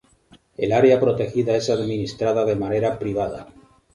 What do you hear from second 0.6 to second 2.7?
área protegida es administrada de